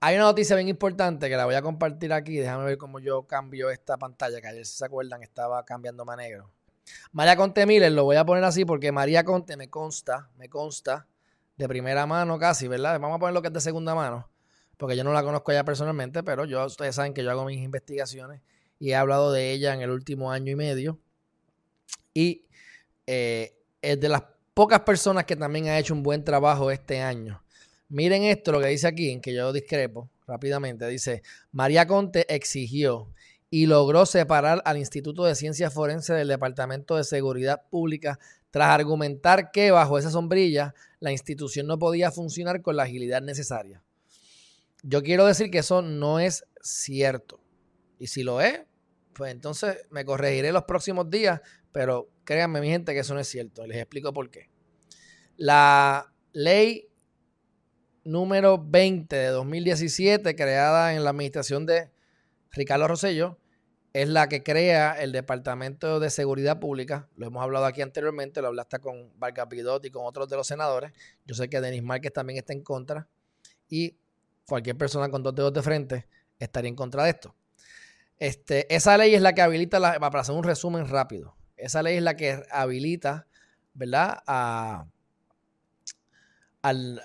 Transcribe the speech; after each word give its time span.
Hay 0.00 0.14
una 0.14 0.26
noticia 0.26 0.54
bien 0.54 0.68
importante 0.68 1.28
que 1.28 1.36
la 1.36 1.44
voy 1.44 1.56
a 1.56 1.62
compartir 1.62 2.12
aquí. 2.12 2.36
Déjame 2.36 2.64
ver 2.64 2.78
cómo 2.78 3.00
yo 3.00 3.24
cambio 3.24 3.68
esta 3.68 3.96
pantalla, 3.96 4.40
que 4.40 4.46
ayer, 4.46 4.64
si 4.64 4.76
se 4.76 4.84
acuerdan, 4.84 5.24
estaba 5.24 5.64
cambiando 5.64 6.08
a 6.08 6.16
negro. 6.16 6.50
María 7.10 7.36
Conte 7.36 7.66
Miller, 7.66 7.90
lo 7.90 8.04
voy 8.04 8.16
a 8.16 8.24
poner 8.24 8.44
así 8.44 8.64
porque 8.64 8.92
María 8.92 9.24
Conte 9.24 9.56
me 9.56 9.68
consta, 9.68 10.30
me 10.36 10.48
consta 10.48 11.08
de 11.56 11.66
primera 11.66 12.06
mano 12.06 12.38
casi, 12.38 12.68
¿verdad? 12.68 13.00
Vamos 13.00 13.16
a 13.16 13.18
poner 13.18 13.34
lo 13.34 13.42
que 13.42 13.48
es 13.48 13.54
de 13.54 13.60
segunda 13.60 13.94
mano, 13.94 14.30
porque 14.76 14.96
yo 14.96 15.02
no 15.02 15.12
la 15.12 15.24
conozco 15.24 15.52
ya 15.52 15.64
personalmente, 15.64 16.22
pero 16.22 16.44
yo, 16.44 16.64
ustedes 16.64 16.94
saben 16.94 17.12
que 17.12 17.24
yo 17.24 17.30
hago 17.32 17.44
mis 17.44 17.58
investigaciones 17.58 18.40
y 18.78 18.90
he 18.90 18.94
hablado 18.94 19.32
de 19.32 19.50
ella 19.50 19.74
en 19.74 19.82
el 19.82 19.90
último 19.90 20.30
año 20.30 20.52
y 20.52 20.56
medio. 20.56 20.98
Y 22.14 22.46
eh, 23.06 23.58
es 23.82 24.00
de 24.00 24.08
las 24.08 24.22
pocas 24.54 24.80
personas 24.80 25.24
que 25.24 25.34
también 25.34 25.66
ha 25.66 25.78
hecho 25.78 25.92
un 25.92 26.04
buen 26.04 26.22
trabajo 26.22 26.70
este 26.70 27.00
año. 27.02 27.42
Miren 27.88 28.24
esto, 28.24 28.52
lo 28.52 28.60
que 28.60 28.68
dice 28.68 28.86
aquí, 28.86 29.10
en 29.10 29.20
que 29.20 29.32
yo 29.32 29.52
discrepo 29.52 30.10
rápidamente. 30.26 30.86
Dice, 30.88 31.22
María 31.52 31.86
Conte 31.86 32.26
exigió 32.34 33.12
y 33.50 33.66
logró 33.66 34.04
separar 34.04 34.60
al 34.64 34.76
Instituto 34.76 35.24
de 35.24 35.34
Ciencias 35.34 35.72
Forenses 35.72 36.16
del 36.16 36.28
Departamento 36.28 36.96
de 36.96 37.04
Seguridad 37.04 37.62
Pública 37.70 38.18
tras 38.50 38.68
argumentar 38.68 39.50
que 39.50 39.70
bajo 39.70 39.98
esa 39.98 40.10
sombrilla 40.10 40.74
la 41.00 41.12
institución 41.12 41.66
no 41.66 41.78
podía 41.78 42.10
funcionar 42.10 42.60
con 42.60 42.76
la 42.76 42.82
agilidad 42.84 43.22
necesaria. 43.22 43.82
Yo 44.82 45.02
quiero 45.02 45.26
decir 45.26 45.50
que 45.50 45.58
eso 45.58 45.82
no 45.82 46.20
es 46.20 46.44
cierto. 46.62 47.40
Y 47.98 48.08
si 48.08 48.22
lo 48.22 48.40
es, 48.40 48.60
pues 49.12 49.32
entonces 49.32 49.76
me 49.90 50.04
corregiré 50.04 50.52
los 50.52 50.64
próximos 50.64 51.10
días, 51.10 51.40
pero 51.72 52.10
créanme 52.24 52.60
mi 52.60 52.68
gente 52.68 52.92
que 52.92 53.00
eso 53.00 53.14
no 53.14 53.20
es 53.20 53.28
cierto. 53.28 53.66
Les 53.66 53.78
explico 53.78 54.12
por 54.12 54.30
qué. 54.30 54.50
La 55.36 56.12
ley 56.32 56.88
número 58.04 58.58
20 58.58 59.14
de 59.14 59.28
2017, 59.28 60.34
creada 60.34 60.94
en 60.94 61.04
la 61.04 61.10
administración 61.10 61.66
de 61.66 61.90
Ricardo 62.50 62.88
Rosello, 62.88 63.38
es 63.92 64.08
la 64.08 64.28
que 64.28 64.42
crea 64.42 64.92
el 65.00 65.12
Departamento 65.12 66.00
de 66.00 66.10
Seguridad 66.10 66.60
Pública. 66.60 67.08
Lo 67.16 67.26
hemos 67.26 67.42
hablado 67.42 67.64
aquí 67.64 67.82
anteriormente, 67.82 68.42
lo 68.42 68.48
hablaste 68.48 68.78
con 68.78 69.12
Vargas 69.18 69.46
Pidot 69.48 69.84
y 69.84 69.90
con 69.90 70.04
otros 70.06 70.28
de 70.28 70.36
los 70.36 70.46
senadores. 70.46 70.92
Yo 71.26 71.34
sé 71.34 71.48
que 71.48 71.60
Denis 71.60 71.82
Márquez 71.82 72.12
también 72.12 72.38
está 72.38 72.52
en 72.52 72.62
contra. 72.62 73.08
Y 73.68 73.96
cualquier 74.46 74.76
persona 74.76 75.08
con 75.10 75.22
dos 75.22 75.34
dedos 75.34 75.52
de 75.52 75.62
frente 75.62 76.06
estaría 76.38 76.68
en 76.68 76.76
contra 76.76 77.04
de 77.04 77.10
esto. 77.10 77.34
Este, 78.18 78.72
esa 78.74 78.96
ley 78.98 79.14
es 79.14 79.22
la 79.22 79.32
que 79.32 79.42
habilita, 79.42 79.80
para 80.00 80.20
hacer 80.20 80.34
un 80.34 80.42
resumen 80.42 80.88
rápido, 80.88 81.36
esa 81.56 81.82
ley 81.82 81.96
es 81.96 82.02
la 82.02 82.16
que 82.16 82.42
habilita, 82.50 83.26
¿verdad? 83.74 84.22
A, 84.26 84.86
al, 86.68 87.02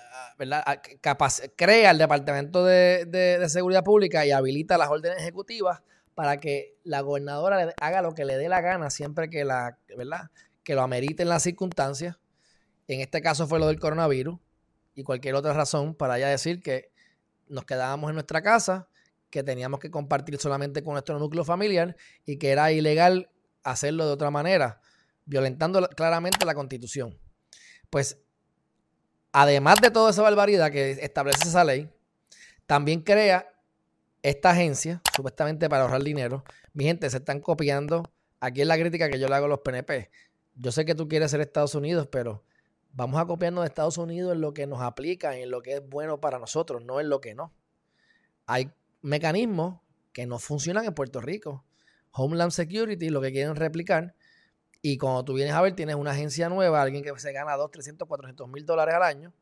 crea 1.56 1.90
el 1.90 1.98
Departamento 1.98 2.64
de, 2.64 3.44
Seguridad 3.48 3.84
Pública 3.84 4.26
y 4.26 4.30
habilita 4.30 4.78
las 4.78 4.88
órdenes 4.88 5.18
ejecutivas 5.18 5.82
para 6.14 6.38
que 6.38 6.76
la 6.84 7.00
gobernadora 7.00 7.74
haga 7.80 8.02
lo 8.02 8.14
que 8.14 8.24
le 8.24 8.36
dé 8.36 8.48
la 8.48 8.60
gana 8.60 8.90
siempre 8.90 9.28
que 9.30 9.44
la, 9.44 9.78
¿verdad? 9.96 10.30
Que 10.62 10.74
lo 10.74 10.82
ameriten 10.82 11.28
las 11.28 11.42
circunstancias. 11.42 12.16
En 12.86 13.00
este 13.00 13.20
caso 13.20 13.46
fue 13.46 13.58
lo 13.58 13.66
del 13.66 13.80
coronavirus 13.80 14.38
y 14.94 15.02
cualquier 15.02 15.34
otra 15.34 15.52
razón 15.52 15.94
para 15.94 16.18
ella 16.18 16.28
decir 16.28 16.62
que 16.62 16.92
nos 17.48 17.64
quedábamos 17.64 18.10
en 18.10 18.14
nuestra 18.14 18.42
casa, 18.42 18.88
que 19.30 19.42
teníamos 19.42 19.80
que 19.80 19.90
compartir 19.90 20.38
solamente 20.38 20.82
con 20.82 20.92
nuestro 20.92 21.18
núcleo 21.18 21.44
familiar 21.44 21.96
y 22.24 22.38
que 22.38 22.50
era 22.50 22.70
ilegal 22.72 23.30
hacerlo 23.64 24.06
de 24.06 24.12
otra 24.12 24.30
manera, 24.30 24.80
violentando 25.24 25.86
claramente 25.88 26.44
la 26.44 26.54
constitución. 26.54 27.18
Pues, 27.90 28.23
además 29.34 29.80
de 29.82 29.90
toda 29.90 30.12
esa 30.12 30.22
barbaridad 30.22 30.70
que 30.70 30.92
establece 30.92 31.48
esa 31.48 31.64
ley, 31.64 31.90
también 32.66 33.00
crea 33.00 33.52
esta 34.22 34.50
agencia, 34.50 35.02
supuestamente 35.14 35.68
para 35.68 35.82
ahorrar 35.82 36.04
dinero. 36.04 36.44
Mi 36.72 36.84
gente, 36.84 37.10
se 37.10 37.16
están 37.16 37.40
copiando. 37.40 38.04
Aquí 38.38 38.60
es 38.60 38.66
la 38.66 38.78
crítica 38.78 39.10
que 39.10 39.18
yo 39.18 39.26
le 39.28 39.34
hago 39.34 39.46
a 39.46 39.48
los 39.48 39.58
PNP. 39.58 40.08
Yo 40.54 40.70
sé 40.70 40.84
que 40.84 40.94
tú 40.94 41.08
quieres 41.08 41.32
ser 41.32 41.40
Estados 41.40 41.74
Unidos, 41.74 42.06
pero 42.06 42.44
vamos 42.92 43.20
a 43.20 43.26
copiarnos 43.26 43.64
de 43.64 43.68
Estados 43.68 43.98
Unidos 43.98 44.34
en 44.34 44.40
lo 44.40 44.54
que 44.54 44.68
nos 44.68 44.80
aplica, 44.80 45.36
en 45.36 45.50
lo 45.50 45.62
que 45.62 45.74
es 45.74 45.88
bueno 45.88 46.20
para 46.20 46.38
nosotros, 46.38 46.84
no 46.84 47.00
en 47.00 47.08
lo 47.08 47.20
que 47.20 47.34
no. 47.34 47.52
Hay 48.46 48.70
mecanismos 49.02 49.80
que 50.12 50.26
no 50.26 50.38
funcionan 50.38 50.84
en 50.84 50.94
Puerto 50.94 51.20
Rico. 51.20 51.64
Homeland 52.12 52.52
Security, 52.52 53.10
lo 53.10 53.20
que 53.20 53.32
quieren 53.32 53.56
replicar. 53.56 54.14
Y 54.86 54.98
cuando 54.98 55.24
tú 55.24 55.32
vienes 55.32 55.54
a 55.54 55.62
ver, 55.62 55.74
tienes 55.74 55.96
una 55.96 56.10
agencia 56.10 56.50
nueva, 56.50 56.82
alguien 56.82 57.02
que 57.02 57.18
se 57.18 57.32
gana 57.32 57.56
2, 57.56 57.70
300, 57.70 58.06
400 58.06 58.46
mil 58.50 58.66
dólares 58.66 58.94
al 58.94 59.02
año. 59.02 59.32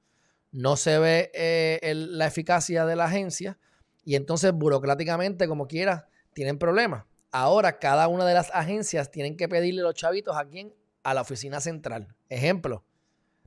No 0.53 0.77
se 0.77 1.01
ve 1.01 1.33
eh, 1.35 1.95
la 1.97 2.29
eficacia 2.29 2.87
de 2.87 2.95
la 2.95 3.07
agencia 3.07 3.59
y 4.05 4.15
entonces 4.15 4.53
burocráticamente, 4.53 5.49
como 5.49 5.67
quiera, 5.67 6.07
tienen 6.33 6.61
problemas. 6.61 7.07
Ahora 7.33 7.81
cada 7.81 8.07
una 8.07 8.25
de 8.25 8.35
las 8.35 8.53
agencias 8.55 9.11
tienen 9.11 9.37
que 9.37 9.49
pedirle 9.49 9.83
los 9.83 9.97
chavitos 9.97 10.37
a 10.37 10.45
quién? 10.45 10.73
A 11.03 11.13
la 11.13 11.23
oficina 11.23 11.61
central. 11.61 12.15
Ejemplo, 12.29 12.85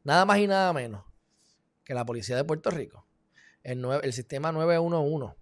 nada 0.03 0.25
más 0.25 0.39
y 0.39 0.47
nada 0.47 0.73
menos 0.73 1.05
que 1.85 1.94
la 1.94 2.05
policía 2.05 2.35
de 2.35 2.44
Puerto 2.44 2.72
Rico, 2.72 3.05
el, 3.63 3.81
el 4.03 4.11
sistema 4.11 4.51
911, 4.51 5.34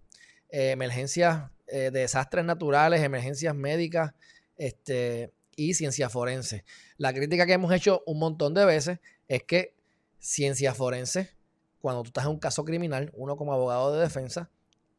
eh, 0.49 0.69
emergencias 0.69 1.49
eh, 1.65 1.89
de 1.89 2.01
desastres 2.01 2.45
naturales, 2.45 3.01
emergencias 3.01 3.55
médicas 3.55 4.13
este, 4.55 5.33
y 5.55 5.73
ciencia 5.73 6.09
forense. 6.09 6.65
La 6.97 7.13
crítica 7.13 7.45
que 7.45 7.53
hemos 7.53 7.73
hecho 7.73 8.03
un 8.05 8.19
montón 8.19 8.53
de 8.53 8.65
veces 8.65 8.99
es 9.27 9.43
que 9.43 9.75
ciencia 10.19 10.73
forense, 10.73 11.31
cuando 11.79 12.03
tú 12.03 12.07
estás 12.07 12.25
en 12.25 12.31
un 12.31 12.39
caso 12.39 12.63
criminal, 12.63 13.11
uno 13.13 13.35
como 13.35 13.53
abogado 13.53 13.93
de 13.93 14.01
defensa, 14.01 14.49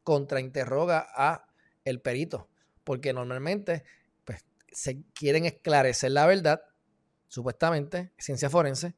contrainterroga 0.03 1.07
a 1.15 1.47
el 1.83 1.99
perito, 2.01 2.47
porque 2.83 3.13
normalmente 3.13 3.83
pues, 4.23 4.45
se 4.71 5.01
quieren 5.13 5.45
esclarecer 5.45 6.11
la 6.11 6.27
verdad, 6.27 6.61
supuestamente, 7.27 8.11
ciencia 8.17 8.49
forense, 8.49 8.95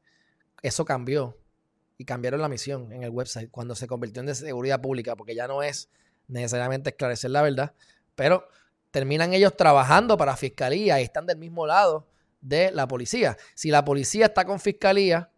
eso 0.62 0.84
cambió 0.84 1.38
y 1.96 2.04
cambiaron 2.04 2.40
la 2.40 2.48
misión 2.48 2.92
en 2.92 3.02
el 3.02 3.10
website 3.10 3.50
cuando 3.50 3.74
se 3.74 3.86
convirtió 3.86 4.20
en 4.20 4.26
de 4.26 4.34
seguridad 4.34 4.80
pública, 4.80 5.16
porque 5.16 5.34
ya 5.34 5.48
no 5.48 5.62
es 5.62 5.88
necesariamente 6.28 6.90
esclarecer 6.90 7.30
la 7.30 7.42
verdad, 7.42 7.74
pero 8.14 8.48
terminan 8.90 9.32
ellos 9.32 9.56
trabajando 9.56 10.16
para 10.16 10.36
fiscalía 10.36 11.00
y 11.00 11.04
están 11.04 11.26
del 11.26 11.38
mismo 11.38 11.66
lado 11.66 12.06
de 12.40 12.70
la 12.70 12.86
policía. 12.88 13.36
Si 13.54 13.70
la 13.70 13.84
policía 13.84 14.26
está 14.26 14.44
con 14.44 14.60
fiscalía 14.60 15.30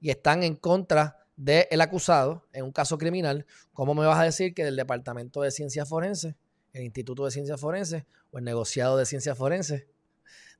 y 0.00 0.10
están 0.10 0.42
en 0.42 0.56
contra 0.56 1.18
del 1.36 1.80
acusado 1.80 2.46
en 2.52 2.64
un 2.64 2.72
caso 2.72 2.98
criminal, 2.98 3.46
¿cómo 3.72 3.94
me 3.94 4.06
vas 4.06 4.18
a 4.18 4.24
decir 4.24 4.54
que 4.54 4.64
del 4.64 4.76
Departamento 4.76 5.40
de 5.40 5.50
Ciencias 5.50 5.88
Forenses, 5.88 6.34
el 6.72 6.82
Instituto 6.82 7.24
de 7.24 7.30
Ciencias 7.30 7.60
Forenses 7.60 8.04
o 8.30 8.38
el 8.38 8.44
negociado 8.44 8.96
de 8.96 9.06
Ciencias 9.06 9.36
Forenses, 9.38 9.86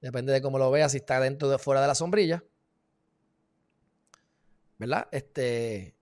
depende 0.00 0.32
de 0.32 0.40
cómo 0.40 0.58
lo 0.58 0.70
veas, 0.70 0.92
si 0.92 0.98
está 0.98 1.20
dentro 1.20 1.48
o 1.50 1.58
fuera 1.58 1.82
de 1.82 1.86
la 1.86 1.94
sombrilla, 1.94 2.42
¿verdad? 4.78 5.08
Este 5.12 5.94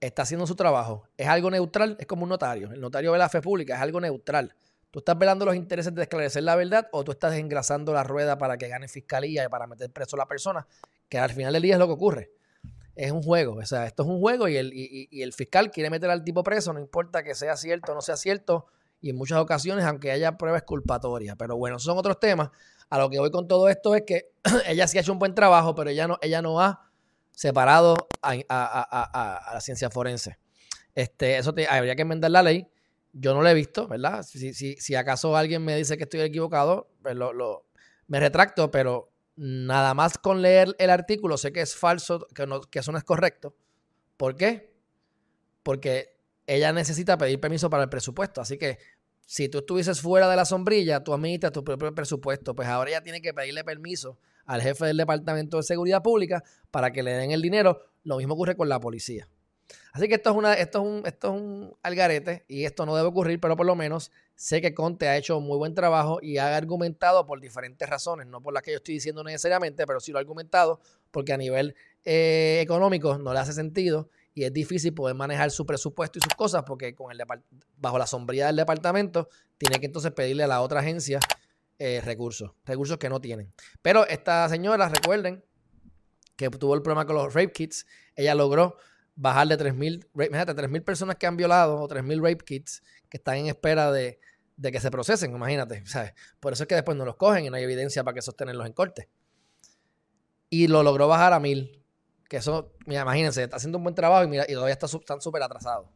está 0.00 0.22
haciendo 0.22 0.46
su 0.46 0.54
trabajo. 0.54 1.04
Es 1.16 1.28
algo 1.28 1.50
neutral, 1.50 1.96
es 2.00 2.06
como 2.06 2.24
un 2.24 2.30
notario. 2.30 2.72
El 2.72 2.80
notario 2.80 3.12
ve 3.12 3.18
la 3.18 3.28
fe 3.28 3.40
pública, 3.40 3.74
es 3.74 3.80
algo 3.80 4.00
neutral. 4.00 4.54
¿Tú 4.90 5.00
estás 5.00 5.16
velando 5.16 5.44
los 5.44 5.54
intereses 5.54 5.94
de 5.94 6.02
esclarecer 6.02 6.42
la 6.42 6.56
verdad 6.56 6.88
o 6.92 7.04
tú 7.04 7.12
estás 7.12 7.34
engrasando 7.34 7.92
la 7.92 8.02
rueda 8.02 8.38
para 8.38 8.58
que 8.58 8.68
gane 8.68 8.88
fiscalía 8.88 9.44
y 9.44 9.48
para 9.48 9.66
meter 9.66 9.90
preso 9.90 10.16
a 10.16 10.18
la 10.18 10.26
persona? 10.26 10.66
Que 11.08 11.18
al 11.18 11.30
final 11.30 11.52
del 11.52 11.62
día 11.62 11.74
es 11.74 11.78
lo 11.78 11.86
que 11.86 11.92
ocurre 11.92 12.32
es 13.00 13.12
un 13.12 13.22
juego. 13.22 13.54
O 13.54 13.66
sea, 13.66 13.86
esto 13.86 14.02
es 14.02 14.08
un 14.08 14.20
juego 14.20 14.48
y 14.48 14.56
el, 14.56 14.72
y, 14.74 15.22
el 15.22 15.32
fiscal 15.32 15.70
quiere 15.70 15.90
meter 15.90 16.10
al 16.10 16.22
tipo 16.22 16.42
preso, 16.42 16.72
no 16.72 16.80
importa 16.80 17.22
que 17.22 17.34
sea 17.34 17.56
cierto 17.56 17.92
o 17.92 17.94
no 17.94 18.02
sea 18.02 18.16
cierto, 18.16 18.66
y 19.00 19.10
en 19.10 19.16
muchas 19.16 19.38
ocasiones, 19.38 19.84
aunque 19.84 20.10
haya 20.10 20.36
pruebas 20.36 20.62
culpatorias. 20.62 21.36
Pero 21.38 21.56
bueno, 21.56 21.78
son 21.78 21.96
otros 21.96 22.20
temas. 22.20 22.50
A 22.90 22.98
lo 22.98 23.08
que 23.08 23.18
voy 23.18 23.30
con 23.30 23.48
todo 23.48 23.68
esto 23.68 23.94
es 23.94 24.02
que 24.02 24.32
ella 24.66 24.86
sí 24.86 24.98
ha 24.98 25.00
hecho 25.00 25.12
un 25.12 25.18
buen 25.18 25.34
trabajo, 25.34 25.74
pero 25.74 25.90
ella 25.90 26.06
no, 26.06 26.18
ella 26.20 26.42
no 26.42 26.60
ha 26.60 26.89
separado 27.40 27.96
a, 28.20 29.50
la 29.54 29.60
ciencia 29.62 29.88
forense. 29.88 30.36
Este, 30.94 31.38
eso 31.38 31.54
habría 31.70 31.96
que 31.96 32.02
enmendar 32.02 32.30
la 32.30 32.42
ley. 32.42 32.68
Yo 33.14 33.32
no 33.32 33.40
lo 33.40 33.48
he 33.48 33.54
visto, 33.54 33.88
¿verdad? 33.88 34.22
Si, 34.24 34.52
si, 34.52 34.76
si 34.76 34.94
acaso 34.94 35.34
alguien 35.34 35.64
me 35.64 35.74
dice 35.74 35.96
que 35.96 36.02
estoy 36.02 36.20
equivocado, 36.20 36.90
pues 37.00 37.16
lo, 37.16 37.32
lo, 37.32 37.64
me 38.08 38.20
retracto, 38.20 38.70
pero 38.70 39.10
nada 39.36 39.94
más 39.94 40.18
con 40.18 40.42
leer 40.42 40.76
el 40.78 40.90
artículo 40.90 41.38
sé 41.38 41.50
que 41.50 41.62
es 41.62 41.74
falso, 41.74 42.26
que, 42.34 42.46
no, 42.46 42.60
que 42.60 42.80
eso 42.80 42.92
no 42.92 42.98
es 42.98 43.04
correcto. 43.04 43.56
¿Por 44.18 44.36
qué? 44.36 44.74
Porque 45.62 46.20
ella 46.46 46.74
necesita 46.74 47.16
pedir 47.16 47.40
permiso 47.40 47.70
para 47.70 47.84
el 47.84 47.88
presupuesto. 47.88 48.42
Así 48.42 48.58
que 48.58 48.78
si 49.30 49.48
tú 49.48 49.58
estuvieses 49.58 50.00
fuera 50.00 50.28
de 50.28 50.34
la 50.34 50.44
sombrilla, 50.44 51.04
tú 51.04 51.14
administras 51.14 51.52
tu 51.52 51.62
propio 51.62 51.94
presupuesto. 51.94 52.52
Pues 52.52 52.66
ahora 52.66 52.90
ella 52.90 53.00
tiene 53.00 53.22
que 53.22 53.32
pedirle 53.32 53.62
permiso 53.62 54.18
al 54.44 54.60
jefe 54.60 54.86
del 54.86 54.96
Departamento 54.96 55.58
de 55.58 55.62
Seguridad 55.62 56.02
Pública 56.02 56.42
para 56.72 56.90
que 56.90 57.04
le 57.04 57.12
den 57.12 57.30
el 57.30 57.40
dinero. 57.40 57.80
Lo 58.02 58.16
mismo 58.16 58.34
ocurre 58.34 58.56
con 58.56 58.68
la 58.68 58.80
policía. 58.80 59.28
Así 59.92 60.08
que 60.08 60.16
esto 60.16 60.30
es, 60.30 60.36
una, 60.36 60.54
esto, 60.54 60.80
es 60.80 60.84
un, 60.84 61.06
esto 61.06 61.28
es 61.28 61.40
un 61.40 61.76
algarete 61.84 62.44
y 62.48 62.64
esto 62.64 62.84
no 62.86 62.96
debe 62.96 63.06
ocurrir, 63.06 63.38
pero 63.38 63.56
por 63.56 63.66
lo 63.66 63.76
menos 63.76 64.10
sé 64.34 64.60
que 64.60 64.74
Conte 64.74 65.06
ha 65.06 65.16
hecho 65.16 65.38
muy 65.38 65.56
buen 65.58 65.76
trabajo 65.76 66.18
y 66.20 66.38
ha 66.38 66.56
argumentado 66.56 67.24
por 67.24 67.40
diferentes 67.40 67.88
razones, 67.88 68.26
no 68.26 68.42
por 68.42 68.52
las 68.52 68.64
que 68.64 68.72
yo 68.72 68.78
estoy 68.78 68.94
diciendo 68.94 69.22
necesariamente, 69.22 69.86
pero 69.86 70.00
sí 70.00 70.10
lo 70.10 70.18
ha 70.18 70.22
argumentado 70.22 70.80
porque 71.12 71.32
a 71.32 71.36
nivel 71.36 71.76
eh, 72.04 72.58
económico 72.60 73.16
no 73.16 73.32
le 73.32 73.38
hace 73.38 73.52
sentido 73.52 74.10
y 74.34 74.44
es 74.44 74.52
difícil 74.52 74.94
poder 74.94 75.16
manejar 75.16 75.50
su 75.50 75.66
presupuesto 75.66 76.18
y 76.18 76.22
sus 76.22 76.34
cosas 76.34 76.62
porque 76.64 76.94
con 76.94 77.10
el 77.10 77.20
bajo 77.76 77.98
la 77.98 78.06
sombría 78.06 78.46
del 78.46 78.56
departamento 78.56 79.28
tiene 79.58 79.80
que 79.80 79.86
entonces 79.86 80.12
pedirle 80.12 80.44
a 80.44 80.46
la 80.46 80.60
otra 80.60 80.80
agencia 80.80 81.18
eh, 81.78 82.00
recursos, 82.04 82.52
recursos 82.64 82.98
que 82.98 83.08
no 83.08 83.20
tienen. 83.20 83.52
Pero 83.82 84.06
esta 84.06 84.48
señora, 84.48 84.88
recuerden 84.88 85.44
que 86.36 86.48
tuvo 86.50 86.74
el 86.74 86.82
problema 86.82 87.06
con 87.06 87.16
los 87.16 87.34
rape 87.34 87.52
kits, 87.52 87.86
ella 88.14 88.34
logró 88.34 88.76
bajar 89.16 89.48
de 89.48 89.58
3.000, 89.58 90.08
imagínate, 90.14 90.54
3.000 90.54 90.84
personas 90.84 91.16
que 91.16 91.26
han 91.26 91.36
violado 91.36 91.80
o 91.80 91.88
3.000 91.88 92.22
rape 92.22 92.44
kits 92.44 92.82
que 93.08 93.16
están 93.16 93.36
en 93.36 93.46
espera 93.46 93.90
de, 93.92 94.20
de 94.56 94.72
que 94.72 94.80
se 94.80 94.90
procesen, 94.90 95.34
imagínate, 95.34 95.82
¿sabes? 95.86 96.12
Por 96.38 96.52
eso 96.52 96.64
es 96.64 96.68
que 96.68 96.74
después 96.74 96.96
no 96.96 97.04
los 97.04 97.16
cogen 97.16 97.44
y 97.44 97.50
no 97.50 97.56
hay 97.56 97.64
evidencia 97.64 98.04
para 98.04 98.14
que 98.14 98.22
sostenerlos 98.22 98.66
en 98.66 98.72
corte. 98.72 99.08
Y 100.48 100.68
lo 100.68 100.82
logró 100.82 101.08
bajar 101.08 101.32
a 101.32 101.40
1.000 101.40 101.79
que 102.30 102.36
eso, 102.36 102.72
mira, 102.86 103.02
imagínense, 103.02 103.42
está 103.42 103.56
haciendo 103.56 103.78
un 103.78 103.82
buen 103.82 103.96
trabajo 103.96 104.22
y, 104.22 104.28
mira, 104.28 104.44
y 104.48 104.52
todavía 104.52 104.72
está, 104.72 104.86
están 104.86 105.20
súper 105.20 105.42
atrasados. 105.42 105.88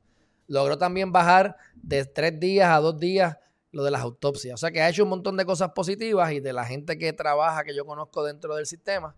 Logró 0.48 0.76
también 0.76 1.12
bajar 1.12 1.56
de 1.76 2.04
tres 2.06 2.40
días 2.40 2.70
a 2.70 2.80
dos 2.80 2.98
días 2.98 3.38
lo 3.70 3.84
de 3.84 3.92
las 3.92 4.02
autopsias. 4.02 4.54
O 4.54 4.56
sea 4.56 4.72
que 4.72 4.82
ha 4.82 4.88
hecho 4.88 5.04
un 5.04 5.10
montón 5.10 5.36
de 5.36 5.44
cosas 5.44 5.70
positivas 5.70 6.32
y 6.32 6.40
de 6.40 6.52
la 6.52 6.64
gente 6.64 6.98
que 6.98 7.12
trabaja, 7.12 7.62
que 7.62 7.72
yo 7.72 7.86
conozco 7.86 8.24
dentro 8.24 8.56
del 8.56 8.66
sistema, 8.66 9.14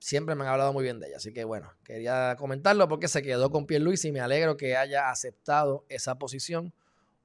siempre 0.00 0.34
me 0.34 0.42
han 0.42 0.48
hablado 0.50 0.72
muy 0.72 0.82
bien 0.82 0.98
de 0.98 1.06
ella. 1.06 1.18
Así 1.18 1.32
que 1.32 1.44
bueno, 1.44 1.72
quería 1.84 2.34
comentarlo 2.36 2.88
porque 2.88 3.06
se 3.06 3.22
quedó 3.22 3.50
con 3.50 3.66
Pierre 3.66 3.84
Luis 3.84 4.04
y 4.04 4.10
me 4.10 4.20
alegro 4.20 4.56
que 4.56 4.76
haya 4.76 5.08
aceptado 5.08 5.86
esa 5.88 6.16
posición 6.18 6.74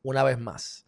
una 0.03 0.23
vez 0.23 0.37
más. 0.37 0.85